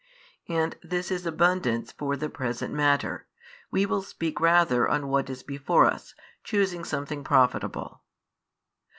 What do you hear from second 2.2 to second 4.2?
present matter, we will